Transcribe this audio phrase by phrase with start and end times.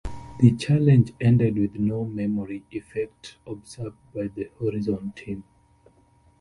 [0.39, 5.43] The challenge ended with no memory effect observed by the Horizon team.